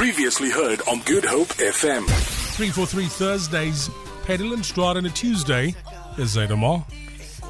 Previously 0.00 0.48
heard 0.48 0.80
on 0.88 1.00
Good 1.00 1.26
Hope 1.26 1.48
FM. 1.48 2.06
343 2.06 3.04
Thursdays, 3.04 3.90
pedal 4.24 4.54
and 4.54 4.64
stride 4.64 4.96
on 4.96 5.04
a 5.04 5.10
Tuesday. 5.10 5.74
Is 6.16 6.30
Zaid 6.30 6.50
Omar. 6.50 6.86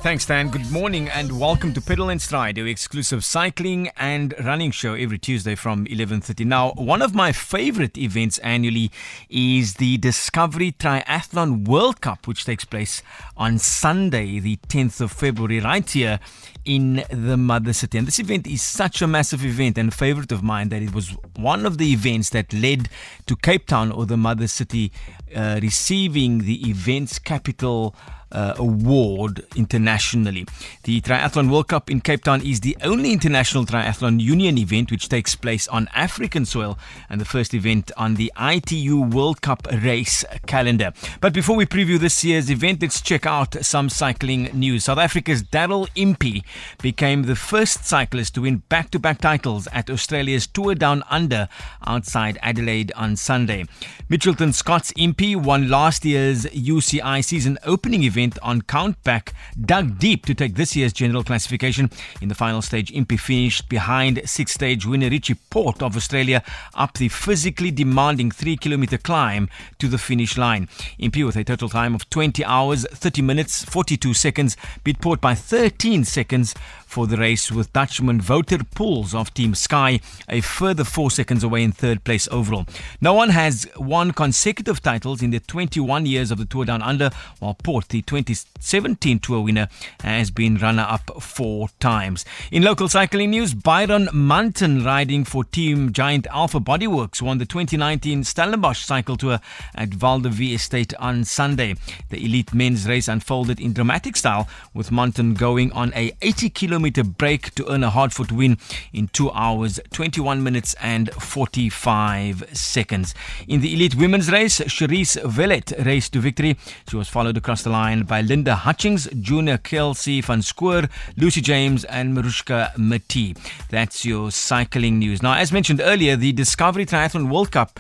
Thanks, 0.03 0.25
Dan. 0.25 0.49
Good 0.49 0.73
morning 0.73 1.11
and 1.11 1.39
welcome 1.39 1.75
to 1.75 1.81
Pedal 1.83 2.09
and 2.09 2.23
Stride, 2.23 2.57
your 2.57 2.67
exclusive 2.67 3.23
cycling 3.23 3.91
and 3.99 4.35
running 4.43 4.71
show 4.71 4.95
every 4.95 5.19
Tuesday 5.19 5.55
from 5.55 5.85
11.30. 5.85 6.47
Now, 6.47 6.73
one 6.73 7.03
of 7.03 7.15
my 7.15 7.33
favorite 7.33 7.99
events 7.99 8.39
annually 8.39 8.91
is 9.29 9.75
the 9.75 9.99
Discovery 9.99 10.73
Triathlon 10.73 11.69
World 11.69 12.01
Cup, 12.01 12.27
which 12.27 12.47
takes 12.47 12.65
place 12.65 13.03
on 13.37 13.59
Sunday, 13.59 14.39
the 14.39 14.57
10th 14.69 15.03
of 15.03 15.13
February, 15.13 15.61
right 15.61 15.89
here 15.89 16.19
in 16.65 17.05
the 17.11 17.37
Mother 17.37 17.75
City. 17.75 17.99
And 17.99 18.07
this 18.07 18.19
event 18.19 18.47
is 18.47 18.63
such 18.63 19.03
a 19.03 19.07
massive 19.07 19.45
event 19.45 19.77
and 19.77 19.93
favorite 19.93 20.33
of 20.33 20.43
mine 20.43 20.71
that 20.71 20.81
it 20.81 20.95
was 20.95 21.15
one 21.37 21.67
of 21.67 21.77
the 21.77 21.93
events 21.93 22.31
that 22.31 22.55
led 22.55 22.89
to 23.27 23.37
Cape 23.37 23.67
Town 23.67 23.93
or 23.93 24.07
the 24.07 24.17
Mother 24.17 24.49
City 24.49 24.93
uh, 25.37 25.61
receiving 25.63 26.39
the 26.39 26.71
events 26.71 27.19
capital 27.19 27.95
uh, 28.33 28.55
award 28.57 29.45
internationally. 29.57 30.47
The 30.85 31.01
Triathlon 31.01 31.51
World 31.51 31.69
Cup 31.69 31.91
in 31.91 32.01
Cape 32.01 32.25
Town 32.25 32.43
is 32.43 32.61
the 32.61 32.77
only 32.83 33.13
international 33.13 33.67
triathlon 33.67 34.21
union 34.21 34.59
event 34.59 34.91
which 34.91 35.09
takes 35.09 35.35
place 35.35 35.67
on 35.69 35.89
African 35.95 36.45
soil 36.45 36.79
and 37.09 37.21
the 37.21 37.25
first 37.25 37.55
event 37.55 37.91
on 37.97 38.15
the 38.15 38.33
ITU 38.41 39.01
World 39.01 39.43
Cup 39.43 39.67
race 39.83 40.25
calendar. 40.47 40.93
But 41.21 41.33
before 41.33 41.57
we 41.57 41.67
preview 41.67 41.99
this 41.99 42.25
year's 42.25 42.51
event, 42.51 42.83
let's 42.83 43.01
check 43.01 43.27
out 43.27 43.65
some 43.65 43.89
cycling 43.89 44.45
news. 44.53 44.85
South 44.85 44.99
Africa's 44.99 45.43
Daryl 45.43 45.89
Impey 45.95 46.43
became 46.81 47.25
the 47.25 47.37
first 47.37 47.85
cyclist 47.85 48.35
to 48.35 48.43
win 48.43 48.63
back 48.69 48.91
to 48.91 48.99
back 48.99 49.19
titles 49.19 49.67
at 49.73 49.91
Australia's 49.91 50.47
Tour 50.47 50.75
Down 50.75 51.03
Under 51.11 51.49
outside 51.87 52.39
Adelaide 52.43 52.93
on 52.95 53.17
Sunday. 53.17 53.65
Mitchelton 54.09 54.55
Scott's 54.55 54.93
Impey 54.97 55.35
won 55.37 55.69
last 55.69 56.05
year's 56.05 56.45
UCI 56.47 57.25
season 57.25 57.59
opening 57.65 58.03
event 58.03 58.20
event 58.21 58.39
on 58.43 58.63
Countback 58.63 59.33
dug 59.59 59.99
deep 59.99 60.27
to 60.27 60.35
take 60.35 60.55
this 60.55 60.77
year's 60.77 60.93
general 60.93 61.25
classification. 61.25 61.91
In 62.21 62.29
the 62.29 62.35
final 62.35 62.61
stage, 62.61 62.93
Impey 62.93 63.17
finished 63.17 63.69
behind 63.69 64.21
six 64.29 64.53
stage 64.53 64.85
winner 64.85 65.09
Richie 65.09 65.35
Porte 65.49 65.83
of 65.83 65.97
Australia 65.97 66.43
up 66.75 66.99
the 66.99 67.09
physically 67.09 67.71
demanding 67.71 68.31
three 68.31 68.57
kilometre 68.57 68.99
climb 68.99 69.49
to 69.79 69.89
the 69.89 69.99
finish 69.99 70.37
line. 70.37 70.69
Impey, 70.99 71.25
with 71.25 71.37
a 71.37 71.45
total 71.45 71.69
time 71.69 71.95
of 71.95 72.09
20 72.11 72.45
hours, 72.45 72.87
30 72.93 73.23
minutes, 73.23 73.65
42 73.65 74.13
seconds, 74.13 74.57
beat 74.85 75.01
Porte 75.01 75.21
by 75.21 75.35
13 75.35 76.05
seconds 76.05 76.55
for 76.91 77.07
the 77.07 77.17
race 77.17 77.53
with 77.53 77.73
Dutchman 77.73 78.21
Wouter 78.29 78.59
Poels 78.59 79.15
of 79.15 79.33
Team 79.33 79.55
Sky 79.55 80.01
a 80.29 80.41
further 80.41 80.83
four 80.83 81.09
seconds 81.09 81.45
away 81.45 81.63
in 81.63 81.71
third 81.71 82.03
place 82.03 82.27
overall. 82.33 82.67
No 83.01 83.15
one 83.15 83.29
has 83.29 83.69
won 83.77 84.11
consecutive 84.11 84.83
titles 84.83 85.23
in 85.23 85.31
the 85.31 85.39
21 85.39 86.07
years 86.07 86.33
of 86.33 86.39
the 86.39 86.45
Tour 86.45 86.65
Down 86.65 86.83
Under, 86.83 87.11
while 87.39 87.55
Porte, 87.55 87.89
the 87.91 88.03
2017 88.03 89.21
Tour 89.21 89.43
winner, 89.43 89.69
has 90.03 90.33
been 90.33 90.57
runner 90.57 90.85
up 90.89 91.23
four 91.23 91.69
times. 91.79 92.25
In 92.51 92.65
local 92.65 92.89
cycling 92.89 93.31
news, 93.31 93.55
Byron 93.55 94.07
Munton 94.07 94.85
riding 94.85 95.25
for 95.25 95.45
Team 95.45 95.93
Giant 95.93 96.27
Alpha 96.33 96.59
Bodyworks 96.59 97.23
won 97.23 97.39
the 97.39 97.47
2019 97.47 98.25
Stellenbosch 98.25 98.85
Cycle 98.85 99.17
Tour 99.17 99.39
at 99.77 99.91
Val 99.91 100.19
de 100.19 100.55
Estate 100.55 100.93
on 100.95 101.23
Sunday. 101.23 101.77
The 102.09 102.25
elite 102.25 102.53
men's 102.53 102.89
race 102.89 103.07
unfolded 103.07 103.61
in 103.61 103.75
dramatic 103.75 104.17
style 104.17 104.49
with 104.75 104.91
Munton 104.91 105.39
going 105.39 105.71
on 105.71 105.93
a 105.95 106.13
80 106.21 106.51
kilometer 106.51 106.80
kilometer 106.81 107.05
break 107.05 107.55
to 107.55 107.71
earn 107.71 107.85
a 107.85 107.91
hard 107.91 108.11
fought 108.11 108.33
win 108.33 108.57
in 108.95 109.07
2 109.09 109.31
hours, 109.33 109.79
21 109.93 110.43
minutes 110.43 110.75
and 110.81 111.13
45 111.13 112.57
seconds. 112.57 113.15
In 113.47 113.61
the 113.61 113.75
elite 113.75 113.97
women's 113.97 114.33
race, 114.33 114.61
Cherise 114.61 115.23
Vellet 115.23 115.85
raced 115.85 116.15
to 116.15 116.21
victory. 116.21 116.57
She 116.89 116.97
was 116.97 117.07
followed 117.07 117.37
across 117.37 117.63
the 117.63 117.69
line 117.69 118.05
by 118.05 118.23
Linda 118.23 118.55
Hutchings, 118.55 119.09
Junior 119.21 119.59
Kelsey 119.59 120.23
van 120.23 120.41
Schoor, 120.41 120.89
Lucy 121.19 121.43
James, 121.43 121.85
and 121.85 122.17
Marushka 122.17 122.77
Mati. 122.79 123.37
That's 123.69 124.07
your 124.07 124.31
cycling 124.31 124.99
news. 124.99 125.23
Now, 125.23 125.35
as 125.35 125.53
mentioned 125.53 125.83
earlier, 125.85 126.17
the 126.17 126.33
Discovery 126.33 126.87
Triathlon 126.87 127.31
World 127.31 127.53
Cup 127.53 127.79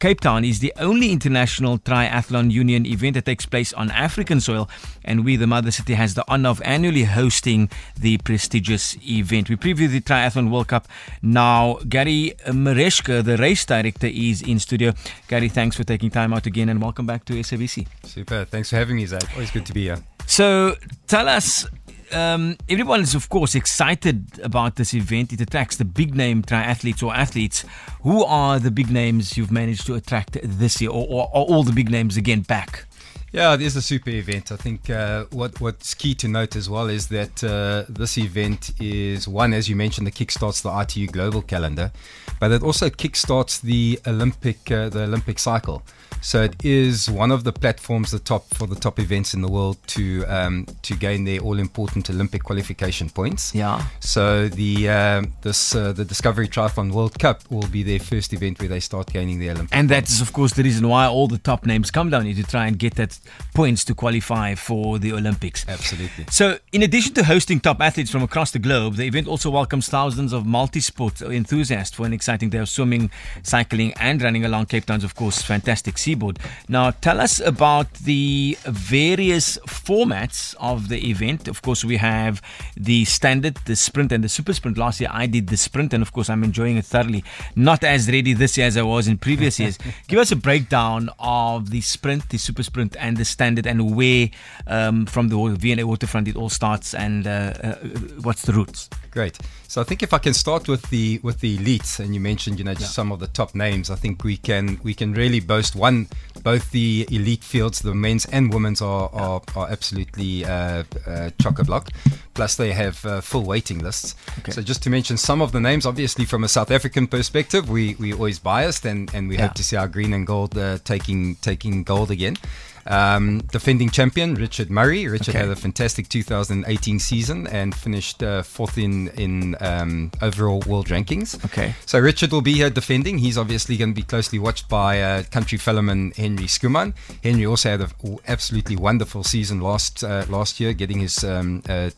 Cape 0.00 0.20
Town 0.20 0.44
is 0.44 0.58
the 0.58 0.74
only 0.76 1.12
international 1.12 1.78
triathlon 1.78 2.50
union 2.50 2.84
event 2.84 3.14
that 3.14 3.24
takes 3.24 3.46
place 3.46 3.72
on 3.72 3.90
African 3.90 4.38
soil, 4.40 4.68
and 5.02 5.24
we, 5.24 5.36
the 5.36 5.46
mother 5.46 5.70
city, 5.70 5.94
has 5.94 6.12
the 6.12 6.24
honor 6.28 6.50
of 6.50 6.60
annually 6.62 7.04
hosting 7.04 7.70
the 7.98 8.18
prestigious 8.34 8.96
event. 9.08 9.48
We 9.48 9.54
preview 9.54 9.88
the 9.88 10.00
Triathlon 10.00 10.50
World 10.50 10.66
Cup 10.66 10.88
now. 11.22 11.78
Gary 11.88 12.34
Marescia, 12.48 13.22
the 13.22 13.36
race 13.36 13.64
director, 13.64 14.08
is 14.08 14.42
in 14.42 14.58
studio. 14.58 14.92
Gary, 15.28 15.48
thanks 15.48 15.76
for 15.76 15.84
taking 15.84 16.10
time 16.10 16.34
out 16.34 16.44
again 16.44 16.68
and 16.68 16.82
welcome 16.82 17.06
back 17.06 17.24
to 17.26 17.34
SABC. 17.34 17.86
Super. 18.02 18.44
Thanks 18.44 18.70
for 18.70 18.76
having 18.76 18.96
me, 18.96 19.06
Zach. 19.06 19.22
Always 19.34 19.52
good 19.52 19.64
to 19.66 19.72
be 19.72 19.82
here. 19.82 19.98
So 20.26 20.74
tell 21.06 21.28
us. 21.28 21.64
Um, 22.12 22.56
everyone 22.68 23.00
is, 23.00 23.14
of 23.14 23.28
course, 23.28 23.54
excited 23.54 24.40
about 24.40 24.76
this 24.76 24.94
event. 24.94 25.32
It 25.32 25.40
attracts 25.40 25.76
the 25.76 25.84
big 25.84 26.14
name 26.14 26.42
triathletes 26.42 27.02
or 27.02 27.14
athletes. 27.14 27.64
Who 28.02 28.24
are 28.24 28.58
the 28.58 28.70
big 28.70 28.90
names 28.90 29.36
you've 29.36 29.50
managed 29.50 29.86
to 29.86 29.94
attract 29.94 30.38
this 30.42 30.80
year, 30.80 30.90
or, 30.90 31.06
or, 31.08 31.24
or 31.32 31.44
all 31.46 31.62
the 31.62 31.72
big 31.72 31.88
names 31.90 32.16
again 32.16 32.42
back? 32.42 32.86
Yeah, 33.34 33.52
it 33.54 33.62
is 33.62 33.74
a 33.74 33.82
super 33.82 34.10
event. 34.10 34.52
I 34.52 34.56
think 34.56 34.88
uh, 34.88 35.24
what 35.32 35.60
what's 35.60 35.92
key 35.92 36.14
to 36.14 36.28
note 36.28 36.54
as 36.54 36.70
well 36.70 36.88
is 36.88 37.08
that 37.08 37.42
uh, 37.42 37.82
this 37.88 38.16
event 38.16 38.70
is 38.80 39.26
one, 39.26 39.52
as 39.52 39.68
you 39.68 39.74
mentioned, 39.74 40.06
that 40.06 40.14
kickstarts 40.14 40.62
the 40.62 40.70
ITU 40.70 41.08
Global 41.08 41.42
Calendar, 41.42 41.90
but 42.38 42.52
it 42.52 42.62
also 42.62 42.88
kickstarts 42.88 43.60
the 43.60 43.98
Olympic 44.06 44.70
uh, 44.70 44.88
the 44.88 45.02
Olympic 45.02 45.40
cycle. 45.40 45.82
So 46.24 46.42
it 46.42 46.64
is 46.64 47.10
one 47.10 47.30
of 47.30 47.44
the 47.44 47.52
platforms, 47.52 48.10
the 48.10 48.18
top 48.18 48.46
for 48.54 48.66
the 48.66 48.76
top 48.76 48.98
events 48.98 49.34
in 49.34 49.42
the 49.42 49.48
world 49.48 49.76
to 49.88 50.24
um, 50.24 50.66
to 50.82 50.94
gain 50.94 51.24
their 51.24 51.40
all 51.40 51.58
important 51.58 52.08
Olympic 52.08 52.44
qualification 52.44 53.10
points. 53.10 53.54
Yeah. 53.54 53.84
So 54.00 54.48
the 54.48 54.88
uh, 54.88 55.22
this 55.42 55.74
uh, 55.74 55.92
the 55.92 56.04
Discovery 56.04 56.48
Triathlon 56.48 56.92
World 56.92 57.18
Cup 57.18 57.42
will 57.50 57.66
be 57.66 57.82
their 57.82 57.98
first 57.98 58.32
event 58.32 58.58
where 58.60 58.68
they 58.68 58.80
start 58.80 59.12
gaining 59.12 59.38
the 59.38 59.50
Olympic. 59.50 59.76
And 59.76 59.88
that 59.90 60.08
is, 60.08 60.22
of 60.22 60.32
course, 60.32 60.54
the 60.54 60.62
reason 60.62 60.88
why 60.88 61.06
all 61.06 61.28
the 61.28 61.38
top 61.38 61.66
names 61.66 61.90
come 61.90 62.08
down 62.10 62.24
here 62.24 62.34
to 62.36 62.44
try 62.44 62.68
and 62.68 62.78
get 62.78 62.94
that 62.94 63.18
points 63.54 63.84
to 63.84 63.94
qualify 63.94 64.54
for 64.54 64.98
the 64.98 65.12
Olympics. 65.12 65.66
Absolutely. 65.68 66.26
So, 66.30 66.58
in 66.72 66.82
addition 66.82 67.14
to 67.14 67.24
hosting 67.24 67.60
top 67.60 67.80
athletes 67.80 68.10
from 68.10 68.22
across 68.22 68.50
the 68.50 68.58
globe, 68.58 68.96
the 68.96 69.04
event 69.04 69.28
also 69.28 69.50
welcomes 69.50 69.88
thousands 69.88 70.32
of 70.32 70.46
multi-sport 70.46 71.22
enthusiasts 71.22 71.96
for 71.96 72.06
an 72.06 72.12
exciting 72.12 72.50
day 72.50 72.58
of 72.58 72.68
swimming, 72.68 73.10
cycling, 73.42 73.92
and 73.94 74.22
running 74.22 74.44
along 74.44 74.66
Cape 74.66 74.86
Town's, 74.86 75.04
of 75.04 75.14
course, 75.14 75.42
fantastic 75.42 75.98
seaboard. 75.98 76.38
Now, 76.68 76.90
tell 76.90 77.20
us 77.20 77.40
about 77.40 77.92
the 77.94 78.56
various 78.64 79.58
formats 79.66 80.54
of 80.58 80.88
the 80.88 81.08
event. 81.08 81.48
Of 81.48 81.62
course, 81.62 81.84
we 81.84 81.96
have 81.98 82.42
the 82.76 83.04
standard, 83.04 83.56
the 83.66 83.76
sprint, 83.76 84.12
and 84.12 84.24
the 84.24 84.28
super 84.28 84.52
sprint. 84.52 84.78
Last 84.78 85.00
year, 85.00 85.10
I 85.12 85.26
did 85.26 85.48
the 85.48 85.56
sprint, 85.56 85.92
and 85.92 86.02
of 86.02 86.12
course, 86.12 86.28
I'm 86.30 86.44
enjoying 86.44 86.76
it 86.76 86.84
thoroughly. 86.84 87.24
Not 87.56 87.84
as 87.84 88.08
ready 88.08 88.32
this 88.32 88.56
year 88.56 88.66
as 88.66 88.76
I 88.76 88.82
was 88.82 89.08
in 89.08 89.18
previous 89.18 89.58
years. 89.60 89.78
Give 90.08 90.18
us 90.18 90.32
a 90.32 90.36
breakdown 90.36 91.10
of 91.18 91.70
the 91.70 91.80
sprint, 91.80 92.28
the 92.30 92.38
super 92.38 92.62
sprint, 92.62 92.96
and 92.98 93.13
the 93.14 93.24
standard, 93.24 93.66
and 93.66 93.94
where 93.96 94.28
um, 94.66 95.06
from 95.06 95.28
the 95.28 95.56
V&A 95.58 95.84
waterfront 95.84 96.28
it 96.28 96.36
all 96.36 96.48
starts, 96.48 96.94
and 96.94 97.26
uh, 97.26 97.54
uh, 97.62 97.74
what's 98.22 98.42
the 98.42 98.52
roots? 98.52 98.88
Great. 99.10 99.38
So 99.68 99.80
I 99.80 99.84
think 99.84 100.02
if 100.02 100.12
I 100.12 100.18
can 100.18 100.34
start 100.34 100.68
with 100.68 100.90
the 100.90 101.20
with 101.22 101.40
the 101.40 101.58
elites, 101.58 101.98
and 101.98 102.14
you 102.14 102.20
mentioned 102.20 102.58
you 102.58 102.64
know 102.64 102.74
just 102.74 102.92
yeah. 102.92 103.00
some 103.00 103.12
of 103.12 103.20
the 103.20 103.26
top 103.28 103.54
names, 103.54 103.90
I 103.90 103.96
think 103.96 104.24
we 104.24 104.36
can 104.36 104.78
we 104.82 104.94
can 104.94 105.14
really 105.14 105.40
boast 105.40 105.74
one. 105.76 106.08
Both 106.42 106.70
the 106.72 107.06
elite 107.10 107.44
fields, 107.44 107.80
the 107.80 107.94
men's 107.94 108.24
and 108.26 108.52
women's, 108.52 108.82
are 108.82 109.08
are, 109.12 109.40
are 109.56 109.68
absolutely 109.68 110.44
uh, 110.44 110.84
uh, 111.06 111.30
chock 111.40 111.58
a 111.58 111.64
block. 111.64 111.90
Plus, 112.34 112.56
they 112.56 112.72
have 112.72 113.04
uh, 113.06 113.20
full 113.20 113.44
waiting 113.44 113.78
lists. 113.78 114.16
Okay. 114.40 114.50
So 114.50 114.62
just 114.62 114.82
to 114.82 114.90
mention 114.90 115.16
some 115.16 115.40
of 115.40 115.52
the 115.52 115.60
names, 115.60 115.86
obviously 115.86 116.24
from 116.24 116.42
a 116.42 116.48
South 116.48 116.70
African 116.70 117.06
perspective, 117.06 117.68
we 117.68 117.94
we 117.96 118.12
always 118.12 118.38
biased, 118.38 118.84
and 118.84 119.12
and 119.14 119.28
we 119.28 119.36
yeah. 119.36 119.46
hope 119.46 119.54
to 119.54 119.64
see 119.64 119.76
our 119.76 119.88
green 119.88 120.12
and 120.12 120.26
gold 120.26 120.58
uh, 120.58 120.78
taking 120.84 121.36
taking 121.36 121.84
gold 121.84 122.10
again. 122.10 122.36
Um, 122.86 123.40
defending 123.50 123.90
champion 123.90 124.34
Richard 124.34 124.70
Murray. 124.70 125.08
Richard 125.08 125.30
okay. 125.30 125.38
had 125.38 125.48
a 125.48 125.56
fantastic 125.56 126.08
2018 126.08 126.98
season 126.98 127.46
and 127.46 127.74
finished 127.74 128.22
uh, 128.22 128.42
fourth 128.42 128.76
in 128.78 129.08
in 129.08 129.56
um, 129.60 130.10
overall 130.20 130.62
world 130.66 130.88
rankings. 130.88 131.42
Okay. 131.46 131.74
So 131.86 131.98
Richard 131.98 132.32
will 132.32 132.42
be 132.42 132.54
here 132.54 132.70
defending. 132.70 133.18
He's 133.18 133.38
obviously 133.38 133.76
going 133.76 133.90
to 133.90 133.94
be 133.94 134.02
closely 134.02 134.38
watched 134.38 134.68
by 134.68 135.00
uh, 135.00 135.22
country 135.24 135.58
fellowman 135.58 136.12
Henry 136.12 136.46
Schoeman. 136.46 136.94
Henry 137.22 137.46
also 137.46 137.70
had 137.70 137.80
an 137.80 138.18
absolutely 138.28 138.76
wonderful 138.76 139.24
season 139.24 139.60
last 139.60 140.04
uh, 140.04 140.24
last 140.28 140.60
year, 140.60 140.72
getting 140.72 141.00
his 141.00 141.24
um, 141.24 141.62
uh, 141.68 141.90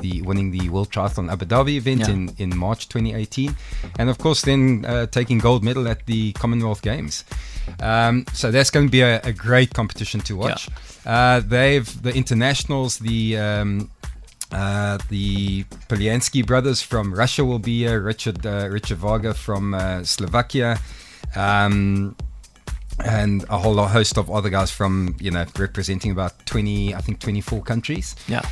the 0.00 0.22
winning 0.22 0.50
the 0.50 0.68
World 0.68 0.90
Triathlon 0.90 1.30
Abu 1.30 1.46
Dhabi 1.46 1.76
event 1.76 2.00
yeah. 2.00 2.10
in 2.10 2.34
in 2.38 2.56
March 2.56 2.88
2018, 2.88 3.54
and 3.98 4.10
of 4.10 4.18
course 4.18 4.42
then 4.42 4.84
uh, 4.86 5.06
taking 5.06 5.38
gold 5.38 5.62
medal 5.62 5.86
at 5.88 6.06
the 6.06 6.32
Commonwealth 6.32 6.82
Games. 6.82 7.24
Um, 7.80 8.24
so 8.32 8.50
that's 8.50 8.70
going 8.70 8.86
to 8.86 8.90
be 8.92 9.00
a, 9.02 9.20
a 9.22 9.32
great 9.32 9.72
competition 9.74 10.20
to 10.22 10.36
watch. 10.36 10.68
Yeah. 10.68 11.36
Uh, 11.36 11.40
they've 11.40 12.02
the 12.02 12.14
internationals, 12.14 12.98
the 12.98 13.36
um, 13.38 13.90
uh, 14.52 14.98
the 15.08 15.64
Polyanskiy 15.88 16.46
brothers 16.46 16.80
from 16.82 17.12
Russia 17.12 17.44
will 17.44 17.58
be 17.58 17.78
here. 17.84 18.00
Richard 18.00 18.44
uh, 18.46 18.68
Richard 18.70 18.98
Varga 18.98 19.34
from 19.34 19.74
uh, 19.74 20.02
Slovakia. 20.04 20.78
Um, 21.36 22.14
and 23.04 23.44
a 23.50 23.58
whole 23.58 23.76
host 23.86 24.16
of 24.18 24.30
other 24.30 24.48
guys 24.50 24.70
from 24.70 25.16
you 25.18 25.30
know 25.30 25.44
representing 25.58 26.12
about 26.12 26.46
20 26.46 26.94
i 26.94 27.00
think 27.00 27.18
24 27.18 27.60
countries 27.62 28.14
Yeah. 28.28 28.42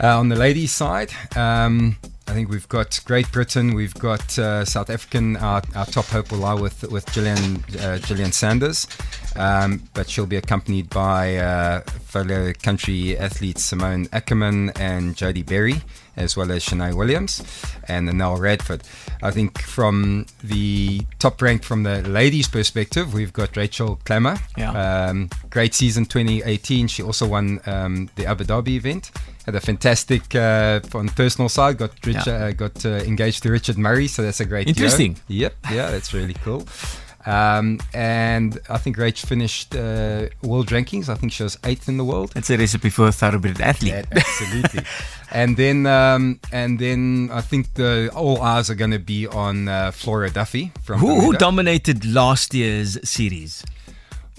uh, 0.00 0.16
on 0.16 0.28
the 0.28 0.36
ladies 0.36 0.70
side 0.70 1.10
um, 1.34 1.96
I 2.30 2.32
think 2.32 2.48
we've 2.48 2.68
got 2.68 3.00
Great 3.06 3.30
Britain, 3.32 3.74
we've 3.74 3.94
got 3.94 4.38
uh, 4.38 4.64
South 4.64 4.88
African. 4.88 5.36
Our, 5.36 5.62
our 5.74 5.84
top 5.84 6.04
hope 6.04 6.30
will 6.30 6.38
lie 6.38 6.54
with 6.54 6.88
with 6.88 7.04
Gillian 7.12 7.64
uh, 7.80 7.98
Gillian 7.98 8.30
Sanders, 8.30 8.86
um, 9.34 9.82
but 9.94 10.08
she'll 10.08 10.26
be 10.26 10.36
accompanied 10.36 10.88
by 10.90 11.38
uh, 11.38 11.80
fellow 11.80 12.52
country 12.52 13.18
athletes 13.18 13.64
Simone 13.64 14.06
Ackermann 14.12 14.70
and 14.78 15.16
Jodie 15.16 15.44
Berry, 15.44 15.82
as 16.16 16.36
well 16.36 16.52
as 16.52 16.64
Shanae 16.64 16.94
Williams 16.94 17.42
and 17.88 18.06
Nell 18.16 18.36
Radford. 18.36 18.84
I 19.24 19.32
think 19.32 19.60
from 19.60 20.26
the 20.40 21.02
top 21.18 21.42
rank 21.42 21.64
from 21.64 21.82
the 21.82 22.00
ladies' 22.02 22.46
perspective, 22.46 23.12
we've 23.12 23.32
got 23.32 23.56
Rachel 23.56 23.98
Klamer. 24.04 24.40
Yeah. 24.56 24.70
Um, 25.08 25.30
great 25.50 25.74
season 25.74 26.04
2018. 26.04 26.86
She 26.86 27.02
also 27.02 27.26
won 27.26 27.60
um, 27.66 28.08
the 28.14 28.26
Abu 28.26 28.44
Dhabi 28.44 28.76
event. 28.76 29.10
Had 29.46 29.54
a 29.54 29.60
fantastic 29.60 30.34
uh, 30.34 30.80
on 30.94 31.08
personal 31.08 31.48
side. 31.48 31.78
Got 31.78 31.92
Rich, 32.04 32.26
Yeah. 32.26 32.32
uh, 32.32 32.50
got 32.52 32.84
uh, 32.84 32.90
engaged 32.90 33.42
to 33.44 33.50
Richard 33.50 33.78
Murray, 33.78 34.06
so 34.06 34.22
that's 34.22 34.40
a 34.40 34.44
great. 34.44 34.66
duo. 34.66 34.74
Interesting. 34.74 35.16
Yep. 35.28 35.54
Yeah, 35.72 35.90
that's 35.90 36.12
really 36.12 36.34
cool. 36.34 36.66
Um, 37.26 37.78
and 37.92 38.58
I 38.70 38.78
think 38.78 38.96
Rach 38.96 39.26
finished 39.26 39.74
uh, 39.76 40.28
world 40.42 40.68
rankings. 40.68 41.08
I 41.10 41.14
think 41.16 41.32
she 41.32 41.42
was 41.42 41.58
eighth 41.64 41.88
in 41.88 41.96
the 41.98 42.04
world. 42.04 42.32
That's 42.34 42.48
a 42.50 42.56
recipe 42.56 42.88
for 42.90 43.08
a 43.08 43.12
thoroughbred 43.12 43.60
athlete. 43.60 43.92
Yeah, 43.92 44.04
absolutely. 44.12 44.84
and 45.30 45.56
then, 45.56 45.86
um, 45.86 46.40
and 46.50 46.78
then 46.78 47.28
I 47.32 47.42
think 47.42 47.74
the 47.74 48.10
all 48.14 48.40
eyes 48.40 48.70
are 48.70 48.74
going 48.74 48.92
to 48.92 48.98
be 48.98 49.26
on 49.26 49.68
uh, 49.68 49.90
Flora 49.90 50.30
Duffy 50.30 50.72
from 50.82 51.00
Who, 51.00 51.20
who 51.20 51.32
dominated 51.34 52.06
last 52.06 52.54
year's 52.54 52.96
series 53.08 53.64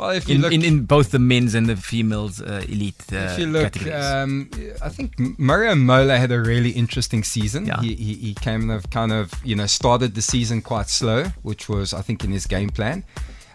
Well, 0.01 0.09
if 0.09 0.27
you 0.27 0.33
in, 0.33 0.41
look, 0.41 0.51
in, 0.51 0.63
in 0.63 0.85
both 0.85 1.11
the 1.11 1.19
men's 1.19 1.53
and 1.53 1.69
the 1.69 1.75
females 1.75 2.41
uh, 2.41 2.65
elite 2.67 2.95
uh, 3.13 3.17
if 3.17 3.37
you 3.37 3.45
look, 3.45 3.73
categories? 3.73 4.03
um, 4.03 4.49
I 4.81 4.89
think 4.89 5.13
Mario 5.37 5.75
Mola 5.75 6.17
had 6.17 6.31
a 6.31 6.41
really 6.41 6.71
interesting 6.71 7.23
season. 7.23 7.67
Yeah. 7.67 7.79
He, 7.81 7.93
he 7.93 8.13
he 8.15 8.33
came 8.33 8.71
of 8.71 8.89
kind 8.89 9.11
of 9.11 9.31
you 9.45 9.55
know 9.55 9.67
started 9.67 10.15
the 10.15 10.23
season 10.23 10.63
quite 10.63 10.89
slow, 10.89 11.25
which 11.43 11.69
was 11.69 11.93
I 11.93 12.01
think 12.01 12.23
in 12.23 12.31
his 12.31 12.47
game 12.47 12.71
plan. 12.71 13.03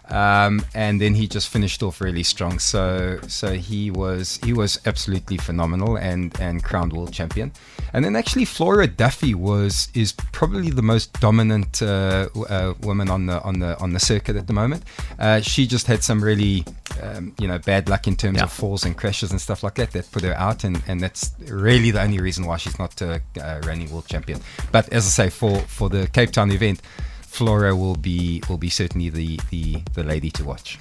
Um, 0.09 0.63
and 0.73 1.01
then 1.01 1.15
he 1.15 1.27
just 1.27 1.49
finished 1.49 1.83
off 1.83 1.99
really 1.99 2.23
strong. 2.23 2.59
So 2.59 3.19
so 3.27 3.53
he 3.53 3.91
was 3.91 4.39
he 4.43 4.53
was 4.53 4.79
absolutely 4.85 5.37
phenomenal 5.37 5.97
and 5.97 6.33
and 6.39 6.63
crowned 6.63 6.93
world 6.93 7.11
champion. 7.13 7.51
And 7.93 8.05
then 8.05 8.15
actually 8.15 8.45
Flora 8.45 8.87
Duffy 8.87 9.33
was 9.33 9.89
is 9.93 10.13
probably 10.13 10.69
the 10.69 10.81
most 10.81 11.19
dominant 11.19 11.81
uh, 11.81 12.29
uh, 12.49 12.73
woman 12.81 13.09
on 13.09 13.25
the 13.25 13.41
on 13.43 13.59
the 13.59 13.77
on 13.79 13.93
the 13.93 13.99
circuit 13.99 14.35
at 14.37 14.47
the 14.47 14.53
moment. 14.53 14.83
Uh, 15.19 15.41
she 15.41 15.67
just 15.67 15.87
had 15.87 16.03
some 16.03 16.23
really 16.23 16.63
um, 17.01 17.33
you 17.39 17.47
know 17.47 17.59
bad 17.59 17.89
luck 17.89 18.07
in 18.07 18.15
terms 18.15 18.37
Yeah. 18.37 18.43
of 18.45 18.51
falls 18.51 18.85
and 18.85 18.95
crashes 18.95 19.31
and 19.31 19.41
stuff 19.41 19.61
like 19.63 19.75
that 19.75 19.91
that 19.91 20.09
put 20.11 20.23
her 20.23 20.33
out, 20.37 20.63
and, 20.63 20.81
and 20.87 21.01
that's 21.01 21.31
really 21.47 21.91
the 21.91 22.01
only 22.01 22.19
reason 22.19 22.45
why 22.45 22.57
she's 22.57 22.79
not 22.79 23.01
uh, 23.01 23.19
uh, 23.41 23.61
reigning 23.65 23.91
world 23.91 24.07
champion. 24.07 24.39
But 24.71 24.87
as 24.93 25.05
I 25.05 25.25
say, 25.25 25.29
for 25.29 25.59
for 25.67 25.89
the 25.89 26.07
Cape 26.07 26.31
Town 26.31 26.51
event. 26.51 26.81
Flora 27.37 27.75
will 27.75 27.95
be 27.95 28.41
will 28.49 28.57
be 28.57 28.67
certainly 28.69 29.09
the, 29.11 29.39
the, 29.51 29.83
the 29.93 30.03
lady 30.03 30.31
to 30.31 30.43
watch. 30.43 30.79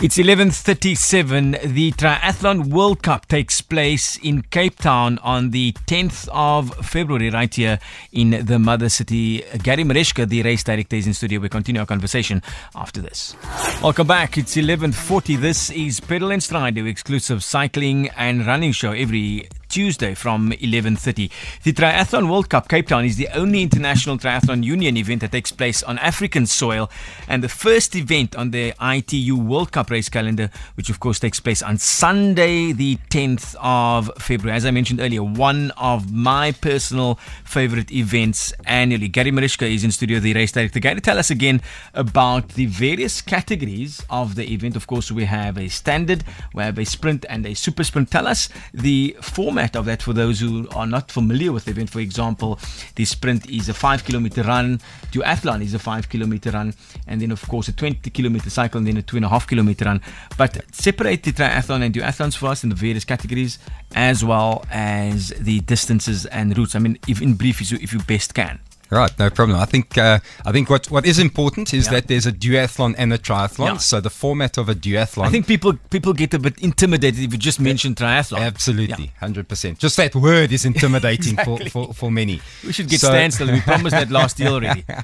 It's 0.00 0.18
11:37. 0.18 1.74
The 1.74 1.90
Triathlon 1.92 2.68
World 2.70 3.02
Cup 3.02 3.26
takes 3.26 3.60
place 3.60 4.16
in 4.18 4.42
Cape 4.42 4.76
Town 4.76 5.18
on 5.18 5.50
the 5.50 5.72
10th 5.88 6.28
of 6.30 6.72
February, 6.86 7.30
right 7.30 7.52
here 7.52 7.80
in 8.12 8.46
the 8.46 8.60
mother 8.60 8.88
city. 8.88 9.42
Gary 9.64 9.82
Marescia, 9.82 10.28
the 10.28 10.44
race 10.44 10.62
director, 10.62 10.94
is 10.94 11.08
in 11.08 11.14
studio. 11.14 11.40
We 11.40 11.48
continue 11.48 11.80
our 11.80 11.86
conversation 11.86 12.40
after 12.76 13.00
this. 13.00 13.34
Welcome 13.82 14.06
back. 14.06 14.38
It's 14.38 14.56
11:40. 14.56 15.40
This 15.40 15.70
is 15.70 15.98
Pedal 15.98 16.30
and 16.30 16.40
Stride, 16.40 16.76
your 16.76 16.86
exclusive 16.86 17.42
cycling 17.42 18.10
and 18.16 18.46
running 18.46 18.70
show 18.70 18.92
every 18.92 19.48
Tuesday 19.76 20.14
from 20.14 20.52
11:30. 20.52 21.30
The 21.64 21.72
Triathlon 21.74 22.30
World 22.30 22.48
Cup 22.48 22.66
Cape 22.66 22.88
Town 22.88 23.04
is 23.04 23.18
the 23.18 23.28
only 23.34 23.60
international 23.60 24.16
triathlon 24.16 24.64
union 24.64 24.96
event 24.96 25.20
that 25.20 25.32
takes 25.32 25.52
place 25.52 25.82
on 25.82 25.98
African 25.98 26.46
soil 26.46 26.90
and 27.28 27.44
the 27.44 27.50
first 27.50 27.94
event 27.94 28.34
on 28.36 28.52
the 28.52 28.72
ITU 28.80 29.36
World 29.36 29.72
Cup 29.72 29.90
race 29.90 30.08
calendar 30.08 30.48
which 30.76 30.88
of 30.88 30.98
course 30.98 31.18
takes 31.20 31.40
place 31.40 31.60
on 31.60 31.76
Sunday 31.76 32.72
the 32.72 32.96
10th 33.10 33.54
of 33.60 34.10
February. 34.16 34.56
As 34.56 34.64
I 34.64 34.70
mentioned 34.70 34.98
earlier, 34.98 35.22
one 35.22 35.72
of 35.72 36.10
my 36.10 36.52
personal 36.52 37.18
favorite 37.44 37.92
events 37.92 38.54
annually. 38.64 39.08
Gary 39.08 39.30
Marescia 39.30 39.70
is 39.70 39.84
in 39.84 39.90
studio, 39.90 40.20
the 40.20 40.32
race 40.32 40.52
director. 40.52 40.80
Gary, 40.80 41.02
tell 41.02 41.18
us 41.18 41.30
again 41.30 41.60
about 41.92 42.48
the 42.54 42.64
various 42.64 43.20
categories 43.20 44.02
of 44.08 44.36
the 44.36 44.50
event. 44.54 44.74
Of 44.74 44.86
course, 44.86 45.12
we 45.12 45.26
have 45.26 45.58
a 45.58 45.68
standard, 45.68 46.24
we 46.54 46.62
have 46.62 46.78
a 46.78 46.86
sprint 46.86 47.26
and 47.28 47.44
a 47.44 47.52
super 47.52 47.84
sprint. 47.84 48.10
Tell 48.10 48.26
us 48.26 48.48
the 48.72 49.14
format 49.20 49.65
of 49.74 49.86
that 49.86 50.02
for 50.02 50.12
those 50.12 50.38
who 50.38 50.68
are 50.76 50.86
not 50.86 51.10
familiar 51.10 51.50
with 51.50 51.64
the 51.64 51.72
event. 51.72 51.90
For 51.90 52.00
example, 52.00 52.60
the 52.94 53.04
sprint 53.04 53.50
is 53.50 53.68
a 53.68 53.74
five 53.74 54.04
kilometer 54.04 54.42
run, 54.42 54.78
duathlon 55.10 55.62
is 55.62 55.74
a 55.74 55.78
five 55.78 56.08
kilometer 56.08 56.50
run, 56.50 56.74
and 57.06 57.20
then 57.20 57.32
of 57.32 57.42
course 57.48 57.68
a 57.68 57.72
20 57.72 58.08
kilometer 58.10 58.50
cycle 58.50 58.78
and 58.78 58.86
then 58.86 58.98
a 58.98 59.02
two 59.02 59.16
and 59.16 59.24
a 59.24 59.28
half 59.28 59.46
kilometer 59.46 59.86
run. 59.86 60.00
But 60.36 60.62
separate 60.72 61.22
the 61.22 61.32
triathlon 61.32 61.82
and 61.82 61.94
duathlons 61.94 62.36
for 62.36 62.46
us 62.46 62.62
in 62.62 62.68
the 62.68 62.76
various 62.76 63.04
categories 63.04 63.58
as 63.94 64.24
well 64.24 64.64
as 64.70 65.30
the 65.30 65.60
distances 65.60 66.26
and 66.26 66.56
routes. 66.56 66.74
I 66.74 66.78
mean, 66.78 66.98
if 67.08 67.22
in 67.22 67.34
brief, 67.34 67.60
if 67.60 67.72
you, 67.72 67.78
if 67.80 67.92
you 67.92 68.00
best 68.00 68.34
can. 68.34 68.60
Right, 68.90 69.10
no 69.18 69.30
problem. 69.30 69.58
I 69.58 69.64
think 69.64 69.98
uh, 69.98 70.20
I 70.44 70.52
think 70.52 70.70
what, 70.70 70.90
what 70.92 71.04
is 71.06 71.18
important 71.18 71.74
is 71.74 71.86
Yeah. 71.86 71.92
that 71.94 72.06
there's 72.08 72.24
a 72.26 72.32
duathlon 72.32 72.94
and 72.96 73.12
a 73.12 73.18
triathlon. 73.18 73.66
Yeah. 73.66 73.76
So 73.78 74.00
the 74.00 74.10
format 74.10 74.58
of 74.58 74.68
a 74.68 74.74
duathlon. 74.74 75.24
I 75.26 75.30
think 75.30 75.46
people 75.48 75.74
people 75.90 76.12
get 76.12 76.32
a 76.34 76.38
bit 76.38 76.58
intimidated 76.60 77.20
if 77.24 77.32
you 77.32 77.38
just 77.38 77.58
mention 77.60 77.94
triathlon. 77.96 78.40
Absolutely, 78.40 79.12
hundred 79.18 79.48
percent. 79.48 79.78
Just 79.80 79.96
that 79.96 80.14
word 80.14 80.52
is 80.52 80.64
intimidating 80.64 81.32
Exactly. 81.38 81.68
for, 81.70 81.86
for, 81.88 81.94
for 81.94 82.10
many. 82.12 82.40
We 82.64 82.72
should 82.72 82.88
get 82.88 83.00
So- 83.00 83.08
standstill. 83.08 83.50
We 83.50 83.60
promised 83.60 83.96
that 83.96 84.10
last 84.10 84.38
year 84.38 84.50
already. 84.50 84.84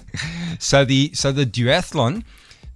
So 0.58 0.84
the 0.84 1.10
so 1.14 1.32
the 1.32 1.44
duathlon, 1.46 2.22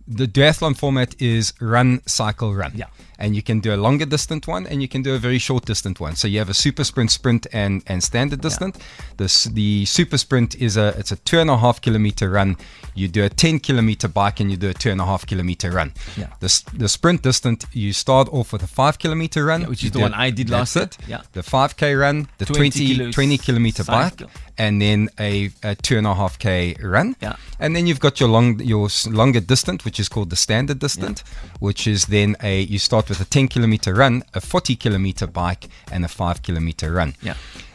the 0.08 0.26
duathlon 0.26 0.76
format 0.76 1.14
is 1.20 1.53
run, 1.61 2.00
cycle, 2.06 2.53
run. 2.55 2.73
Yeah. 2.75 2.87
And 3.19 3.35
you 3.35 3.43
can 3.43 3.61
do 3.61 3.75
a 3.75 3.77
longer 3.77 4.05
distant 4.07 4.47
one, 4.47 4.67
and 4.67 4.83
you 4.83 4.89
can 4.89 5.03
do 5.03 5.15
a 5.15 5.19
very 5.19 5.39
short 5.39 5.65
distant 5.65 6.01
one. 6.01 6.17
So 6.17 6.29
you 6.29 6.39
have 6.39 6.51
a 6.51 6.55
super 6.55 6.85
sprint, 6.85 7.11
sprint, 7.11 7.47
and 7.53 7.83
and 7.87 8.03
standard 8.03 8.41
distant. 8.41 8.77
This 9.17 9.45
the 9.45 9.85
super 9.87 10.19
sprint 10.19 10.55
is 10.57 10.77
a 10.77 10.89
it's 10.99 11.13
a 11.13 11.17
two 11.17 11.39
and 11.41 11.51
a 11.51 11.57
half 11.57 11.81
kilometer 11.81 12.31
run. 12.31 12.57
You 12.95 13.09
do 13.09 13.25
a 13.25 13.29
ten 13.29 13.59
kilometer 13.61 14.09
bike, 14.09 14.41
and 14.41 14.51
you 14.51 14.57
do 14.57 14.69
a 14.69 14.75
two 14.75 14.91
and 14.91 15.01
a 15.01 15.05
half 15.05 15.27
kilometer 15.27 15.71
run. 15.71 15.93
Yeah. 16.17 16.29
The 16.41 16.63
the 16.75 16.89
sprint 16.89 17.23
distant, 17.23 17.65
you 17.73 17.93
start 17.93 18.29
off 18.32 18.53
with 18.53 18.63
a 18.63 18.67
five 18.67 18.99
kilometer 18.99 19.44
run, 19.44 19.63
Yeah, 19.63 19.69
which 19.69 19.85
is 19.85 19.91
the 19.93 20.01
one 20.01 20.15
I 20.15 20.31
did 20.31 20.51
last 20.51 20.77
it. 20.77 20.96
Yeah. 21.06 21.23
The 21.32 21.43
five 21.43 21.77
k 21.77 21.94
run, 21.94 22.29
the 22.39 22.44
20 22.46 22.96
20 22.96 23.13
20 23.13 23.39
kilometer 23.39 23.85
bike, 23.85 24.19
cycle. 24.19 24.31
and 24.58 24.81
then 24.81 25.08
a, 25.19 25.51
a 25.63 25.75
two 25.75 25.96
and 25.99 26.06
a 26.06 26.15
half 26.15 26.39
k 26.39 26.77
run. 26.82 27.17
Yeah. 27.23 27.37
And 27.58 27.75
then 27.75 27.87
you've 27.87 28.01
got 28.01 28.20
your 28.20 28.29
long 28.29 28.61
your 28.61 28.89
longer 29.06 29.41
distant, 29.41 29.85
which 29.85 29.99
is 30.01 30.08
called 30.08 30.31
the 30.31 30.37
standard 30.37 30.79
distant, 30.79 31.23
which 31.61 31.87
is 31.87 32.06
then 32.06 32.37
a 32.43 32.61
you 32.63 32.79
start 32.79 33.06
with 33.08 33.20
a 33.20 33.25
10 33.25 33.48
kilometer 33.48 33.94
run, 33.94 34.22
a 34.34 34.41
40 34.41 34.77
kilometer 34.77 35.27
bike, 35.27 35.69
and 35.93 36.05
a 36.05 36.08
5 36.08 36.43
kilometer 36.43 36.93
run. 36.93 37.15
Yeah. 37.22 37.34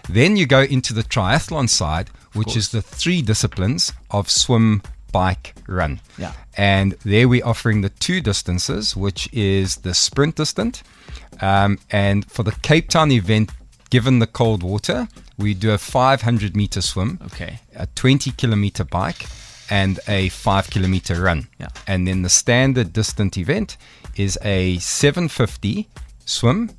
Then 0.09 0.35
you 0.37 0.45
go 0.45 0.61
into 0.61 0.93
the 0.93 1.03
triathlon 1.03 1.69
side, 1.69 2.09
which 2.33 2.55
is 2.57 2.69
the 2.69 2.81
three 2.81 3.21
disciplines 3.21 3.93
of 4.09 4.29
swim, 4.29 4.81
bike, 5.11 5.53
run. 5.67 5.99
Yeah. 6.17 6.33
And 6.57 6.93
there 7.05 7.27
we're 7.27 7.45
offering 7.45 7.81
the 7.81 7.89
two 7.89 8.21
distances, 8.21 8.95
which 8.95 9.29
is 9.33 9.77
the 9.77 9.93
sprint 9.93 10.35
distance. 10.35 10.83
Um, 11.41 11.79
and 11.91 12.29
for 12.29 12.43
the 12.43 12.51
Cape 12.61 12.89
Town 12.89 13.11
event, 13.11 13.51
given 13.89 14.19
the 14.19 14.27
cold 14.27 14.63
water, 14.63 15.07
we 15.37 15.53
do 15.53 15.71
a 15.71 15.77
500 15.77 16.55
meter 16.55 16.81
swim 16.81 17.19
Okay. 17.25 17.59
a 17.75 17.87
20 17.87 18.31
kilometer 18.31 18.83
bike 18.83 19.25
and 19.69 19.99
a 20.07 20.29
5 20.29 20.69
kilometer 20.69 21.21
run. 21.21 21.47
Yeah. 21.59 21.69
And 21.87 22.07
then 22.07 22.21
the 22.21 22.29
standard 22.29 22.93
distant 22.93 23.37
event 23.37 23.77
is 24.15 24.37
a 24.43 24.77
750 24.79 25.87
swim 26.25 26.71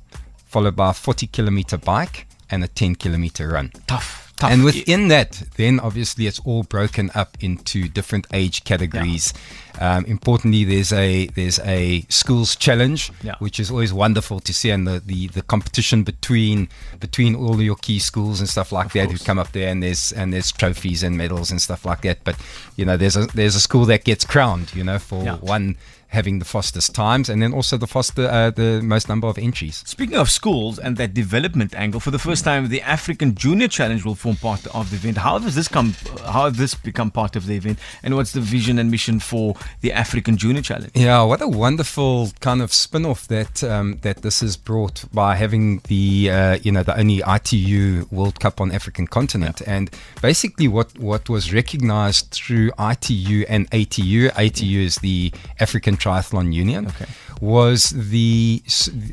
followed 0.47 0.75
by 0.75 0.91
a 0.91 0.93
40 0.93 1.27
kilometer 1.27 1.77
bike 1.77 2.27
and 2.49 2.63
a 2.63 2.67
10 2.67 2.95
kilometer 2.95 3.47
run. 3.49 3.71
Tough. 3.87 4.19
Tough. 4.35 4.51
And 4.51 4.63
within 4.63 5.09
that, 5.09 5.43
then 5.57 5.79
obviously 5.79 6.25
it's 6.27 6.39
all 6.39 6.63
broken 6.63 7.11
up 7.13 7.37
into 7.39 7.87
different 7.87 8.25
age 8.33 8.63
categories. 8.63 9.31
Um, 9.79 10.05
importantly, 10.05 10.63
there's 10.63 10.91
a 10.91 11.27
there's 11.27 11.59
a 11.59 12.01
schools 12.09 12.55
challenge, 12.55 13.11
Yeah. 13.21 13.35
which 13.39 13.59
is 13.59 13.69
always 13.69 13.93
wonderful 13.93 14.39
to 14.41 14.51
see, 14.53 14.71
and 14.71 14.87
the, 14.87 14.99
the, 15.05 15.27
the 15.27 15.43
competition 15.43 16.03
between 16.03 16.67
between 16.99 17.35
all 17.35 17.61
your 17.61 17.75
key 17.75 17.99
schools 17.99 18.39
and 18.39 18.49
stuff 18.49 18.71
like 18.71 18.91
that 18.93 19.11
who 19.11 19.17
come 19.19 19.37
up 19.37 19.51
there, 19.51 19.69
and 19.69 19.83
there's 19.83 20.11
and 20.11 20.33
there's 20.33 20.51
trophies 20.51 21.03
and 21.03 21.15
medals 21.15 21.51
and 21.51 21.61
stuff 21.61 21.85
like 21.85 22.01
that. 22.01 22.23
But 22.23 22.35
you 22.75 22.85
know, 22.85 22.97
there's 22.97 23.15
a 23.15 23.27
there's 23.35 23.55
a 23.55 23.59
school 23.61 23.85
that 23.85 24.03
gets 24.03 24.25
crowned, 24.25 24.73
you 24.75 24.83
know, 24.83 24.97
for 24.99 25.23
Yeah. 25.23 25.35
one 25.37 25.75
having 26.13 26.39
the 26.39 26.45
fastest 26.45 26.95
times, 26.95 27.29
and 27.29 27.41
then 27.41 27.53
also 27.53 27.77
the 27.77 27.87
faster 27.87 28.27
uh, 28.27 28.49
the 28.51 28.81
most 28.81 29.09
number 29.09 29.27
of 29.27 29.37
entries. 29.37 29.83
Speaking 29.85 30.15
of 30.15 30.29
schools 30.29 30.79
and 30.79 30.97
that 30.97 31.13
development 31.13 31.75
angle, 31.75 31.99
for 31.99 32.11
the 32.11 32.19
first 32.19 32.43
time, 32.43 32.69
the 32.69 32.81
African 32.81 33.35
Junior 33.35 33.67
Challenge 33.67 34.05
will 34.05 34.15
form 34.15 34.37
part 34.37 34.65
of 34.67 34.89
the 34.89 34.95
event. 34.95 35.17
How 35.17 35.39
has 35.39 35.55
this 35.55 35.67
come? 35.67 35.95
How 36.25 36.45
has 36.45 36.57
this 36.57 36.75
become 36.75 37.11
part 37.11 37.35
of 37.35 37.47
the 37.47 37.55
event? 37.55 37.79
And 38.03 38.15
what's 38.15 38.31
the 38.33 38.41
vision 38.41 38.79
and 38.79 38.91
mission 38.91 39.19
for 39.19 39.55
the 39.81 39.91
African 39.91 40.37
Junior 40.37 40.61
Challenge. 40.61 40.91
Yeah, 40.93 41.23
what 41.23 41.41
a 41.41 41.47
wonderful 41.47 42.31
kind 42.39 42.61
of 42.61 42.71
spin-off 42.71 43.27
that 43.27 43.63
um, 43.63 43.97
that 44.01 44.21
this 44.21 44.41
has 44.41 44.55
brought 44.55 45.05
by 45.13 45.35
having 45.35 45.79
the 45.87 46.29
uh, 46.29 46.55
you 46.61 46.71
know 46.71 46.83
the 46.83 46.97
only 46.97 47.21
ITU 47.25 48.07
World 48.11 48.39
Cup 48.39 48.61
on 48.61 48.71
African 48.71 49.07
continent, 49.07 49.61
yeah. 49.61 49.75
and 49.75 49.89
basically 50.21 50.67
what 50.67 50.97
what 50.99 51.29
was 51.29 51.53
recognised 51.53 52.31
through 52.31 52.71
ITU 52.79 53.45
and 53.49 53.69
ATU. 53.71 54.29
ATU 54.31 54.79
is 54.83 54.95
the 54.97 55.31
African 55.59 55.97
Triathlon 56.03 56.53
Union. 56.53 56.87
Okay. 56.87 57.05
Was 57.41 57.89
the 57.89 58.61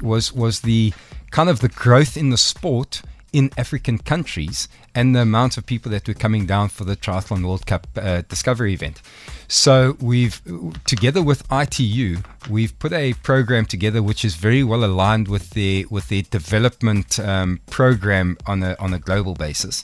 was 0.02 0.32
was 0.32 0.60
the 0.60 0.92
kind 1.30 1.48
of 1.48 1.60
the 1.60 1.68
growth 1.68 2.16
in 2.16 2.30
the 2.30 2.36
sport 2.36 3.02
in 3.32 3.50
African 3.56 3.98
countries 3.98 4.68
and 4.94 5.14
the 5.14 5.20
amount 5.20 5.56
of 5.56 5.64
people 5.64 5.90
that 5.92 6.08
were 6.08 6.14
coming 6.14 6.46
down 6.46 6.68
for 6.68 6.84
the 6.84 6.96
Triathlon 6.96 7.44
World 7.44 7.64
Cup 7.64 7.86
uh, 7.96 8.22
Discovery 8.22 8.72
event. 8.72 9.00
So 9.46 9.96
we've, 10.00 10.40
together 10.84 11.22
with 11.22 11.44
ITU, 11.52 12.18
we've 12.48 12.76
put 12.78 12.92
a 12.92 13.14
program 13.14 13.66
together 13.66 14.02
which 14.02 14.24
is 14.24 14.34
very 14.34 14.64
well 14.64 14.84
aligned 14.84 15.28
with 15.28 15.50
the 15.50 15.86
with 15.90 16.08
the 16.08 16.22
development 16.22 17.18
um, 17.20 17.60
program 17.70 18.36
on 18.46 18.62
a 18.62 18.76
on 18.78 18.92
a 18.92 18.98
global 18.98 19.34
basis. 19.34 19.82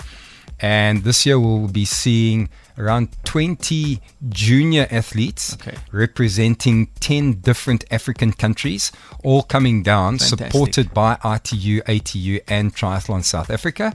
And 0.58 1.04
this 1.04 1.26
year 1.26 1.38
we'll 1.38 1.68
be 1.68 1.84
seeing 1.84 2.48
around 2.78 3.08
20 3.24 4.00
junior 4.28 4.86
athletes 4.90 5.54
okay. 5.54 5.76
representing 5.92 6.88
10 7.00 7.34
different 7.40 7.84
African 7.90 8.32
countries, 8.32 8.92
all 9.24 9.42
coming 9.42 9.82
down, 9.82 10.18
Fantastic. 10.18 10.52
supported 10.52 10.94
by 10.94 11.14
ITU, 11.24 11.82
ATU, 11.82 12.40
and 12.48 12.74
Triathlon 12.74 13.24
South 13.24 13.50
Africa, 13.50 13.94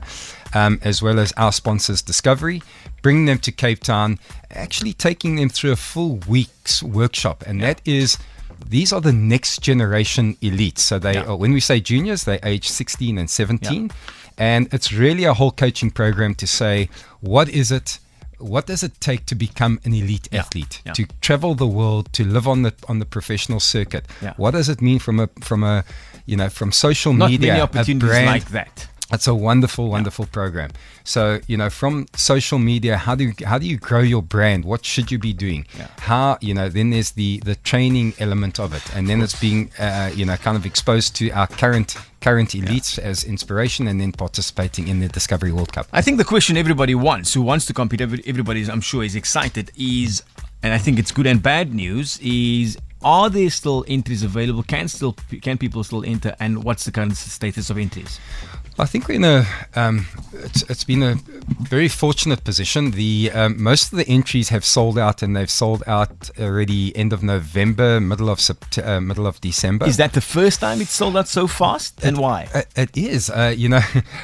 um, 0.54 0.80
as 0.82 1.02
well 1.02 1.18
as 1.18 1.32
our 1.36 1.52
sponsors 1.52 2.02
Discovery, 2.02 2.62
bringing 3.02 3.26
them 3.26 3.38
to 3.38 3.52
Cape 3.52 3.80
Town, 3.80 4.18
actually 4.50 4.92
taking 4.92 5.36
them 5.36 5.48
through 5.48 5.72
a 5.72 5.76
full 5.76 6.16
week's 6.28 6.82
workshop. 6.82 7.44
And 7.46 7.60
yeah. 7.60 7.66
that 7.68 7.82
is 7.84 8.18
these 8.68 8.92
are 8.92 9.00
the 9.00 9.12
next 9.12 9.60
generation 9.62 10.34
elites. 10.36 10.78
So 10.78 10.98
they, 10.98 11.14
yeah. 11.14 11.32
when 11.32 11.52
we 11.52 11.60
say 11.60 11.80
juniors, 11.80 12.24
they 12.24 12.38
age 12.42 12.68
16 12.68 13.18
and 13.18 13.28
17. 13.28 13.86
Yeah. 13.86 13.94
And 14.38 14.72
it's 14.72 14.92
really 14.92 15.24
a 15.24 15.34
whole 15.34 15.50
coaching 15.50 15.90
program 15.90 16.34
to 16.36 16.46
say, 16.46 16.88
what 17.20 17.48
is 17.48 17.70
it? 17.70 17.98
What 18.42 18.66
does 18.66 18.82
it 18.82 19.00
take 19.00 19.24
to 19.26 19.34
become 19.34 19.80
an 19.84 19.94
elite 19.94 20.28
yeah. 20.30 20.40
athlete 20.40 20.82
yeah. 20.84 20.92
to 20.92 21.06
travel 21.20 21.54
the 21.54 21.66
world 21.66 22.12
to 22.12 22.24
live 22.24 22.46
on 22.48 22.62
the 22.62 22.74
on 22.88 22.98
the 22.98 23.06
professional 23.06 23.60
circuit 23.60 24.04
yeah. 24.20 24.34
what 24.36 24.52
does 24.52 24.68
it 24.68 24.82
mean 24.82 24.98
from 24.98 25.20
a 25.20 25.28
from 25.40 25.62
a 25.62 25.84
you 26.26 26.36
know 26.36 26.48
from 26.48 26.72
social 26.72 27.12
Not 27.12 27.30
media 27.30 27.52
many 27.52 27.62
opportunities 27.62 28.08
brand, 28.08 28.26
like 28.26 28.50
that 28.50 28.88
it's 29.12 29.26
a 29.26 29.34
wonderful, 29.34 29.88
wonderful 29.88 30.24
yeah. 30.24 30.32
program. 30.32 30.70
So 31.04 31.40
you 31.46 31.56
know, 31.56 31.70
from 31.70 32.06
social 32.14 32.58
media, 32.58 32.96
how 32.96 33.14
do 33.14 33.24
you, 33.24 33.34
how 33.46 33.58
do 33.58 33.66
you 33.66 33.76
grow 33.76 34.00
your 34.00 34.22
brand? 34.22 34.64
What 34.64 34.84
should 34.84 35.10
you 35.10 35.18
be 35.18 35.32
doing? 35.32 35.66
Yeah. 35.76 35.88
How 35.98 36.38
you 36.40 36.54
know? 36.54 36.68
Then 36.68 36.90
there's 36.90 37.12
the 37.12 37.40
the 37.40 37.56
training 37.56 38.14
element 38.18 38.58
of 38.58 38.74
it, 38.74 38.84
and 38.94 39.08
then 39.08 39.20
it's 39.20 39.38
being 39.38 39.70
uh, 39.78 40.10
you 40.14 40.24
know 40.24 40.36
kind 40.36 40.56
of 40.56 40.66
exposed 40.66 41.16
to 41.16 41.30
our 41.30 41.46
current 41.46 41.96
current 42.20 42.50
elites 42.50 42.98
yeah. 42.98 43.04
as 43.04 43.24
inspiration, 43.24 43.88
and 43.88 44.00
then 44.00 44.12
participating 44.12 44.88
in 44.88 45.00
the 45.00 45.08
Discovery 45.08 45.52
World 45.52 45.72
Cup. 45.72 45.86
I 45.92 46.02
think 46.02 46.18
the 46.18 46.24
question 46.24 46.56
everybody 46.56 46.94
wants, 46.94 47.34
who 47.34 47.42
wants 47.42 47.66
to 47.66 47.72
compete, 47.72 48.00
everybody, 48.00 48.64
I'm 48.70 48.80
sure, 48.80 49.02
is 49.04 49.14
excited. 49.14 49.70
Is 49.76 50.22
and 50.62 50.72
I 50.72 50.78
think 50.78 50.98
it's 50.98 51.10
good 51.10 51.26
and 51.26 51.42
bad 51.42 51.74
news. 51.74 52.18
Is 52.22 52.78
are 53.04 53.28
there 53.28 53.50
still 53.50 53.84
entries 53.88 54.22
available? 54.22 54.62
Can 54.62 54.88
still 54.88 55.16
can 55.42 55.58
people 55.58 55.82
still 55.84 56.04
enter? 56.04 56.34
And 56.38 56.64
what's 56.64 56.84
the 56.84 56.92
current 56.92 57.16
status 57.16 57.70
of 57.70 57.78
entries? 57.78 58.20
I 58.78 58.86
think 58.86 59.08
we're 59.08 59.16
in 59.16 59.24
a. 59.24 59.46
Um, 59.74 60.06
it's, 60.32 60.62
it's 60.62 60.84
been 60.84 61.02
a 61.02 61.16
very 61.60 61.88
fortunate 61.88 62.42
position. 62.42 62.92
The 62.92 63.30
um, 63.34 63.62
most 63.62 63.92
of 63.92 63.98
the 63.98 64.08
entries 64.08 64.48
have 64.48 64.64
sold 64.64 64.98
out, 64.98 65.22
and 65.22 65.36
they've 65.36 65.50
sold 65.50 65.82
out 65.86 66.30
already 66.40 66.96
end 66.96 67.12
of 67.12 67.22
November, 67.22 68.00
middle 68.00 68.30
of 68.30 68.38
Sept- 68.38 68.84
uh, 68.84 69.00
middle 69.00 69.26
of 69.26 69.40
December. 69.40 69.86
Is 69.86 69.98
that 69.98 70.14
the 70.14 70.20
first 70.22 70.60
time 70.60 70.80
it's 70.80 70.92
sold 70.92 71.16
out 71.16 71.28
so 71.28 71.46
fast, 71.46 72.02
and 72.02 72.16
it, 72.16 72.20
why? 72.20 72.48
Uh, 72.54 72.62
it 72.76 72.96
is. 72.96 73.28
Uh, 73.28 73.54
you 73.56 73.68
know, 73.68 73.82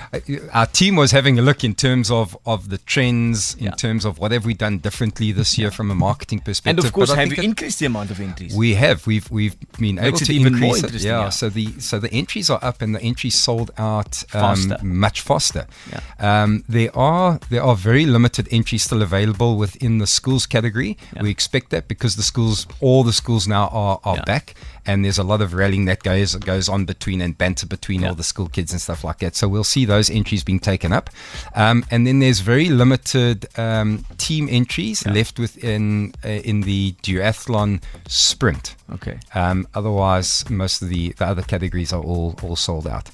our 0.52 0.66
team 0.66 0.96
was 0.96 1.10
having 1.10 1.38
a 1.38 1.42
look 1.42 1.62
in 1.62 1.74
terms 1.74 2.10
of 2.10 2.36
of 2.46 2.70
the 2.70 2.78
trends, 2.78 3.54
in 3.56 3.66
yeah. 3.66 3.70
terms 3.72 4.04
of 4.06 4.18
what 4.18 4.32
have 4.32 4.46
we 4.46 4.54
done 4.54 4.78
differently 4.78 5.30
this 5.30 5.58
year 5.58 5.70
from 5.70 5.90
a 5.90 5.94
marketing 5.94 6.40
perspective. 6.40 6.84
And 6.84 6.86
of 6.86 6.92
course, 6.92 7.12
have 7.12 7.36
you 7.36 7.42
increased 7.42 7.80
the 7.80 7.86
amount 7.86 8.10
of 8.10 8.20
entries? 8.20 8.56
We 8.56 8.74
have. 8.74 9.06
We've 9.06 9.30
we've 9.30 9.56
been 9.78 9.96
Makes 9.96 10.06
able 10.06 10.18
to 10.18 10.32
even 10.32 10.54
increase 10.54 10.82
more 10.82 10.90
it. 10.90 11.02
Yeah, 11.02 11.20
yeah, 11.24 11.28
So 11.28 11.50
the 11.50 11.78
so 11.80 11.98
the 11.98 12.12
entries 12.12 12.48
are 12.48 12.58
up, 12.62 12.80
and 12.80 12.94
the 12.94 13.02
entries 13.02 13.34
sold 13.34 13.70
out 13.76 14.24
faster. 14.40 14.78
much 14.84 15.20
faster. 15.20 15.66
Yeah. 15.92 16.42
Um, 16.42 16.64
there 16.68 16.90
are 16.96 17.38
there 17.50 17.62
are 17.62 17.76
very 17.76 18.06
limited 18.06 18.48
entries 18.50 18.82
still 18.84 19.02
available 19.02 19.56
within 19.56 19.98
the 19.98 20.06
schools 20.06 20.46
category. 20.46 20.96
Yeah. 21.14 21.22
We 21.22 21.30
expect 21.30 21.70
that 21.70 21.88
because 21.88 22.16
the 22.16 22.22
schools, 22.22 22.66
all 22.80 23.04
the 23.04 23.12
schools 23.12 23.46
now 23.46 23.68
are, 23.68 24.00
are 24.04 24.16
Yeah. 24.16 24.24
back, 24.24 24.54
and 24.86 25.04
there's 25.04 25.18
a 25.18 25.24
lot 25.24 25.40
of 25.40 25.52
rallying 25.54 25.84
that 25.86 26.02
goes 26.02 26.34
goes 26.36 26.68
on 26.68 26.84
between 26.84 27.20
and 27.20 27.36
banter 27.36 27.66
between 27.66 28.04
all 28.04 28.14
the 28.14 28.22
school 28.24 28.48
kids 28.48 28.72
and 28.72 28.80
stuff 28.80 29.04
like 29.04 29.18
that. 29.18 29.36
So 29.36 29.48
we'll 29.48 29.64
see 29.64 29.84
those 29.84 30.10
entries 30.10 30.44
being 30.44 30.60
taken 30.60 30.92
up, 30.92 31.10
um, 31.54 31.84
and 31.90 32.06
then 32.06 32.18
there's 32.20 32.40
very 32.40 32.68
limited 32.68 33.46
um, 33.58 34.04
team 34.16 34.48
entries 34.50 35.06
left 35.06 35.38
within 35.38 36.12
uh, 36.24 36.28
in 36.28 36.62
the 36.62 36.92
duathlon 37.02 37.80
sprint. 38.08 38.74
Okay. 38.94 39.18
Um, 39.34 39.66
otherwise, 39.74 40.48
most 40.50 40.82
of 40.82 40.88
the, 40.88 41.12
the 41.18 41.26
other 41.26 41.42
categories 41.42 41.92
are 41.92 42.02
all 42.02 42.34
all 42.42 42.56
sold 42.56 42.86
out. 42.86 43.10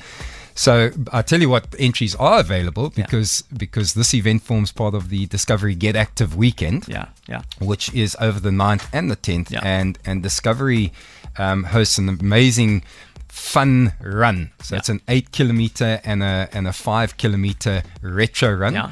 So 0.54 0.90
I 1.12 1.22
tell 1.22 1.40
you 1.40 1.48
what, 1.48 1.74
entries 1.78 2.14
are 2.14 2.38
available 2.40 2.92
Yeah. 2.94 3.04
because 3.04 3.42
because 3.56 3.94
this 3.94 4.14
event 4.14 4.42
forms 4.42 4.70
part 4.72 4.94
of 4.94 5.08
the 5.08 5.26
Discovery 5.26 5.74
Get 5.74 5.96
Active 5.96 6.36
weekend, 6.36 6.86
Yeah, 6.88 7.06
yeah. 7.28 7.42
which 7.58 7.92
is 7.92 8.16
over 8.20 8.38
the 8.40 8.50
9th 8.52 8.86
and 8.92 9.10
the 9.10 9.16
10th, 9.16 9.50
Yeah. 9.50 9.60
and 9.64 9.98
and 10.04 10.22
Discovery 10.22 10.92
um, 11.38 11.64
hosts 11.64 11.98
an 11.98 12.08
amazing 12.08 12.82
fun 13.28 13.92
run. 14.00 14.50
So 14.62 14.74
Yeah. 14.74 14.78
it's 14.78 14.88
an 14.88 15.00
eight 15.08 15.32
kilometer 15.32 16.00
and 16.04 16.22
a 16.22 16.48
and 16.52 16.68
a 16.68 16.72
five 16.72 17.16
kilometer 17.16 17.82
retro 18.00 18.52
run. 18.52 18.74
Yeah. 18.74 18.90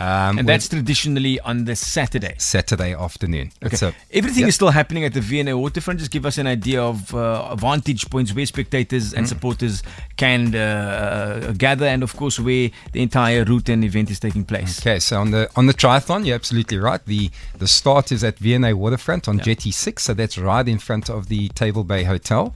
Um, 0.00 0.38
And 0.38 0.48
that's 0.48 0.68
traditionally 0.68 1.38
on 1.40 1.64
the 1.66 1.76
Saturday. 1.76 2.34
Saturday 2.38 2.94
afternoon. 2.94 3.52
Okay. 3.64 3.86
a- 3.86 3.94
Everything 4.12 4.42
yeah. 4.42 4.48
is 4.48 4.54
still 4.56 4.70
happening 4.70 5.04
at 5.04 5.12
the 5.14 5.20
V&A 5.20 5.56
Waterfront. 5.56 6.00
Just 6.00 6.10
give 6.10 6.26
us 6.26 6.36
an 6.38 6.46
idea 6.46 6.82
of 6.82 7.14
uh, 7.14 7.54
vantage 7.56 8.10
points 8.10 8.34
where 8.34 8.46
spectators 8.46 9.12
Mm. 9.12 9.18
and 9.18 9.28
supporters 9.28 9.82
can 10.16 10.54
uh, 10.54 11.52
gather, 11.56 11.86
and 11.86 12.02
of 12.02 12.16
course 12.16 12.40
where 12.40 12.70
the 12.92 13.02
entire 13.02 13.44
route 13.44 13.68
and 13.68 13.84
event 13.84 14.10
is 14.10 14.18
taking 14.18 14.44
place. 14.44 14.80
Okay, 14.80 14.98
so 14.98 15.20
on 15.20 15.30
the 15.30 15.48
on 15.56 15.66
the 15.66 15.74
triathlon, 15.74 16.24
you're 16.26 16.34
absolutely 16.34 16.78
right. 16.78 17.04
The 17.06 17.30
the 17.58 17.68
start 17.68 18.10
is 18.12 18.24
at 18.24 18.38
V&A 18.38 18.72
Waterfront 18.74 19.28
on 19.28 19.38
Yeah. 19.38 19.44
Jetty 19.44 19.70
Six, 19.70 20.02
so 20.04 20.14
that's 20.14 20.36
right 20.38 20.66
in 20.66 20.78
front 20.78 21.08
of 21.10 21.28
the 21.28 21.48
Table 21.50 21.84
Bay 21.84 22.04
Hotel. 22.04 22.54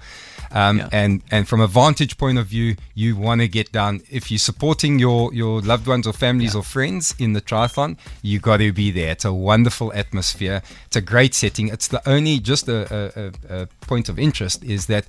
Um, 0.50 0.78
Yeah. 0.78 0.88
And 0.92 1.22
and 1.30 1.46
from 1.48 1.60
a 1.60 1.66
vantage 1.66 2.16
point 2.16 2.38
of 2.38 2.46
view, 2.46 2.76
you 2.94 3.16
want 3.16 3.40
to 3.40 3.48
get 3.48 3.72
down. 3.72 4.00
If 4.10 4.30
you're 4.30 4.38
supporting 4.38 4.98
your 4.98 5.32
your 5.34 5.60
loved 5.62 5.86
ones 5.86 6.06
or 6.06 6.12
families 6.12 6.54
Yeah. 6.54 6.60
or 6.60 6.64
friends 6.64 7.14
in 7.18 7.32
the 7.34 7.40
triathlon, 7.40 7.96
you 8.22 8.38
got 8.40 8.58
to 8.58 8.72
be 8.72 8.90
there. 8.90 9.10
It's 9.12 9.24
a 9.24 9.32
wonderful 9.32 9.92
atmosphere. 9.94 10.62
It's 10.86 10.96
a 10.96 11.00
great 11.02 11.34
setting. 11.34 11.68
It's 11.68 11.88
the 11.88 12.00
only 12.08 12.38
just 12.40 12.68
a, 12.68 12.80
a, 12.94 13.54
a, 13.54 13.62
a 13.62 13.66
point 13.86 14.08
of 14.08 14.18
interest 14.18 14.62
is 14.64 14.86
that. 14.86 15.04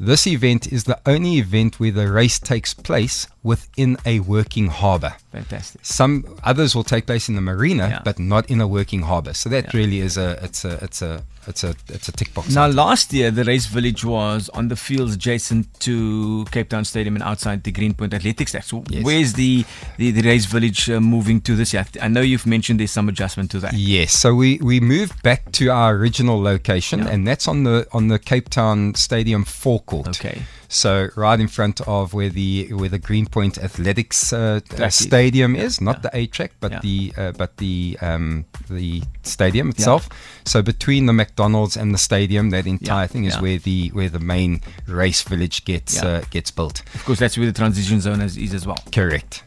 This 0.00 0.26
event 0.26 0.72
is 0.72 0.84
the 0.84 0.98
only 1.06 1.38
event 1.38 1.80
where 1.80 1.90
the 1.90 2.10
race 2.10 2.38
takes 2.38 2.72
place 2.72 3.26
within 3.42 3.96
a 4.06 4.20
working 4.20 4.68
harbour. 4.68 5.14
Fantastic. 5.32 5.80
Some 5.84 6.24
others 6.44 6.74
will 6.74 6.84
take 6.84 7.06
place 7.06 7.28
in 7.28 7.34
the 7.34 7.40
marina, 7.40 7.88
Yeah. 7.88 8.00
but 8.04 8.18
not 8.18 8.48
in 8.50 8.60
a 8.60 8.66
working 8.68 9.02
harbour. 9.02 9.34
So 9.34 9.48
that 9.48 9.64
Yeah. 9.66 9.80
really 9.80 10.00
is 10.00 10.16
a 10.16 10.38
it's 10.42 10.64
a 10.64 10.72
it's 10.84 11.02
a 11.02 11.24
it's 11.46 11.64
a 11.64 11.74
it's 11.88 12.08
a 12.08 12.12
tick 12.12 12.34
box. 12.34 12.54
Now, 12.54 12.64
item. 12.64 12.76
last 12.76 13.12
year, 13.12 13.30
the 13.30 13.42
race 13.44 13.66
village 13.66 14.04
was 14.04 14.50
on 14.50 14.68
the 14.68 14.76
fields 14.76 15.14
adjacent 15.14 15.66
to 15.80 16.44
Cape 16.50 16.68
Town 16.68 16.84
Stadium 16.84 17.14
and 17.16 17.22
outside 17.24 17.64
the 17.64 17.72
Greenpoint 17.72 18.12
Athletics. 18.12 18.54
So, 18.66 18.84
Yes. 18.90 19.02
where's 19.02 19.32
the, 19.32 19.64
the, 19.96 20.10
the 20.10 20.22
race 20.22 20.44
village 20.44 20.90
uh, 20.90 21.00
moving 21.00 21.40
to 21.42 21.56
this 21.56 21.72
year? 21.72 21.86
I 22.02 22.08
know 22.08 22.20
you've 22.20 22.44
mentioned 22.46 22.80
there's 22.80 22.90
some 22.90 23.08
adjustment 23.08 23.50
to 23.52 23.60
that. 23.60 23.72
Yes, 23.72 24.12
so 24.12 24.34
we, 24.34 24.58
we 24.58 24.78
moved 24.80 25.22
back 25.22 25.50
to 25.52 25.68
our 25.70 25.94
original 25.94 26.38
location, 26.42 26.98
Yeah. 27.00 27.08
and 27.08 27.26
that's 27.26 27.48
on 27.48 27.64
the 27.64 27.86
on 27.92 28.08
the 28.08 28.18
Cape 28.18 28.50
Town 28.50 28.94
Stadium 28.94 29.44
forecourt. 29.44 29.87
Okay. 29.92 30.42
So 30.68 31.08
right 31.16 31.40
in 31.40 31.48
front 31.48 31.80
of 31.88 32.12
where 32.12 32.28
the 32.28 32.68
where 32.72 32.88
the 32.90 32.98
Greenpoint 32.98 33.56
Athletics 33.58 34.32
uh, 34.32 34.60
Track 34.68 34.80
uh, 34.80 34.84
is. 34.86 34.94
stadium 34.94 35.56
is, 35.56 35.80
not 35.80 35.96
Yeah. 35.96 36.00
the 36.02 36.16
A 36.18 36.26
track, 36.26 36.52
but 36.60 36.72
Yeah. 36.72 36.80
the 36.82 37.12
uh, 37.16 37.32
but 37.32 37.56
the 37.56 37.96
um, 38.02 38.44
the 38.68 39.02
stadium 39.22 39.70
itself. 39.70 40.08
So 40.44 40.62
between 40.62 41.06
the 41.06 41.12
McDonald's 41.12 41.76
and 41.76 41.94
the 41.94 41.98
stadium, 41.98 42.50
that 42.50 42.66
entire 42.66 43.02
Yeah, 43.02 43.06
thing 43.06 43.24
is 43.24 43.34
yeah. 43.34 43.40
where 43.40 43.58
the 43.58 43.88
where 43.94 44.10
the 44.10 44.20
main 44.20 44.60
race 44.86 45.22
village 45.22 45.64
gets 45.64 45.94
Yeah. 45.96 46.06
uh, 46.06 46.20
gets 46.30 46.50
built. 46.50 46.82
Of 46.94 47.04
course, 47.04 47.18
that's 47.18 47.38
where 47.38 47.46
the 47.46 47.52
transition 47.58 48.00
zone 48.00 48.20
is, 48.20 48.36
is 48.36 48.52
as 48.54 48.66
well. 48.66 48.78
Correct. 48.92 49.42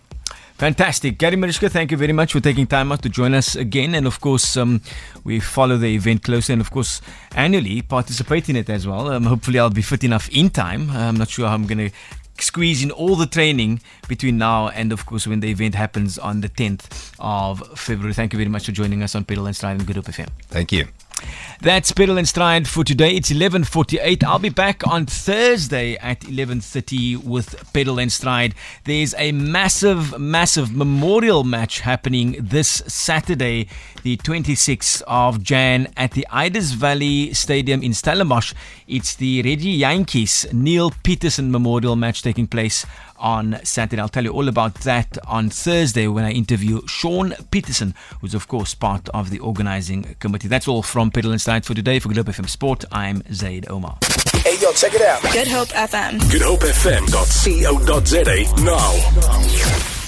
Fantastic. 0.62 1.18
Gary 1.18 1.38
Marescia, 1.38 1.72
thank 1.72 1.90
you 1.90 1.98
very 1.98 2.14
much 2.14 2.34
for 2.34 2.40
taking 2.40 2.68
time 2.68 2.92
out 2.92 3.02
to 3.02 3.10
join 3.10 3.34
us 3.34 3.56
again. 3.56 3.96
And 3.96 4.06
of 4.06 4.22
course, 4.22 4.56
um, 4.56 4.80
we 5.24 5.40
follow 5.40 5.76
the 5.76 5.88
event 5.88 6.22
closely 6.22 6.54
and, 6.54 6.62
of 6.62 6.70
course, 6.70 7.02
annually 7.36 7.82
participate 7.82 8.48
in 8.48 8.56
it 8.56 8.70
as 8.70 8.86
well. 8.86 9.10
Um, 9.10 9.24
hopefully, 9.24 9.58
I'll 9.58 9.72
be 9.72 9.82
fit 9.82 10.04
enough 10.04 10.30
in 10.30 10.52
time. 10.52 10.92
I'm 10.92 11.16
not 11.16 11.30
sure 11.30 11.48
how 11.48 11.56
I'm 11.56 11.66
going 11.66 11.90
to 11.90 11.90
squeeze 12.38 12.84
in 12.84 12.92
all 12.92 13.16
the 13.16 13.26
training 13.26 13.82
between 14.08 14.38
now 14.38 14.68
and, 14.68 14.92
of 14.92 15.08
course, 15.08 15.26
when 15.26 15.40
the 15.40 15.50
event 15.50 15.74
happens 15.74 16.20
on 16.20 16.42
the 16.42 16.50
10th 16.50 17.12
of 17.20 17.68
February. 17.76 18.14
Thank 18.14 18.32
you 18.34 18.38
very 18.38 18.50
much 18.50 18.68
for 18.68 18.72
joining 18.72 19.02
us 19.02 19.16
on 19.16 19.26
Pedal 19.26 19.48
and 19.48 19.56
Stride 19.56 19.78
and 19.78 19.88
Good 19.88 19.96
Hope 19.96 20.06
FM. 20.06 20.30
Thank 20.50 20.72
you. 20.72 20.86
That's 21.62 21.92
Pedal 21.92 22.18
and 22.18 22.28
Stride 22.28 22.68
for 22.68 22.84
today. 22.84 23.12
It's 23.12 23.30
11:48. 23.30 24.24
I'll 24.24 24.40
be 24.40 24.50
back 24.50 24.82
on 24.88 25.06
Thursday 25.06 25.96
at 25.98 26.22
11:30 26.22 27.16
with 27.16 27.72
Pedal 27.72 28.00
and 28.00 28.12
Stride. 28.12 28.56
There's 28.86 29.14
a 29.18 29.32
massive, 29.32 30.20
massive 30.20 30.76
memorial 30.76 31.44
match 31.44 31.82
happening 31.82 32.36
this 32.40 32.82
Saturday, 32.88 33.68
the 34.02 34.18
26th 34.18 35.04
of 35.06 35.44
Jan, 35.44 35.88
at 35.96 36.12
the 36.12 36.26
Idas 36.32 36.74
Valley 36.74 37.34
Stadium 37.34 37.84
in 37.84 37.94
Stellenbosch. 37.94 38.54
It's 38.88 39.16
the 39.16 39.44
Reggie 39.44 39.70
Yankees 39.70 40.48
Neil 40.52 40.92
Peterson 41.04 41.52
Memorial 41.52 41.96
match 41.96 42.24
taking 42.24 42.48
place 42.48 42.86
on 43.22 43.60
Saturday. 43.64 44.02
I'll 44.02 44.10
tell 44.10 44.24
you 44.24 44.32
all 44.32 44.48
about 44.48 44.74
that 44.82 45.18
on 45.28 45.50
Thursday 45.50 46.08
when 46.08 46.26
I 46.26 46.32
interview 46.32 46.82
Sean 46.88 47.36
Peterson, 47.52 47.94
who's 48.20 48.34
of 48.34 48.48
course 48.48 48.74
part 48.74 49.08
of 49.10 49.30
the 49.30 49.40
organizing 49.40 50.16
committee. 50.20 50.48
That's 50.48 50.68
all 50.68 50.82
from 50.82 51.11
Pedal 51.14 51.32
and 51.32 51.40
Stride 51.42 51.66
for 51.66 51.74
today. 51.74 52.00
For 52.00 52.10
Good 52.10 52.18
Hope 52.18 52.28
FM 52.28 52.50
Sport, 52.50 52.84
I'm 52.92 53.24
Zaid 53.34 53.68
Omar. 53.70 53.98
Hey, 54.44 54.58
yo, 54.60 54.72
check 54.74 54.94
it 54.96 55.02
out. 55.02 55.22
Good 55.22 55.48
Hope 55.48 55.70
FM. 55.70 56.20
GoodHopeFM.co.za 56.20 58.64
now. 58.64 60.01